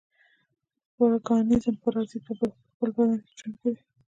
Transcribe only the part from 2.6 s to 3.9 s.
بل بدن کې ژوند کوي.